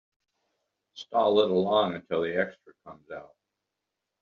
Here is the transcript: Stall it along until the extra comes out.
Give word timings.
Stall 0.95 1.41
it 1.41 1.51
along 1.51 1.93
until 1.93 2.23
the 2.23 2.35
extra 2.35 2.73
comes 2.83 3.11
out. 3.11 3.35